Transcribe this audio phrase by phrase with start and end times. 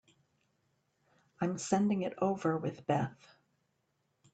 [1.39, 3.37] I'm sending it over with Beth.